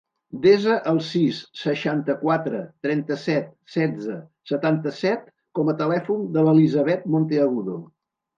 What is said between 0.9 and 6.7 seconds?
el sis, seixanta-quatre, trenta-set, setze, setanta-set com a telèfon de